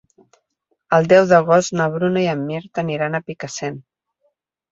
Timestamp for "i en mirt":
2.23-2.81